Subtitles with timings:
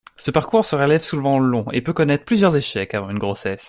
[0.17, 3.59] Ce parcours se révèle souvent long et peut connaître plusieurs échecs avant une grossesse.